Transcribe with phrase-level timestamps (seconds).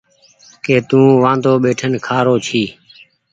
[0.63, 2.63] ڪي تو وآندو ٻيٺين کآرو ڇي۔